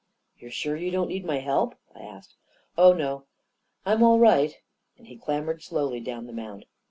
[0.39, 2.35] "You're sure you don't need my help?" I asked."
[2.75, 3.25] Oh, no;
[3.85, 4.57] I'm all right,"
[4.97, 6.65] and he clambered slowly down the mound.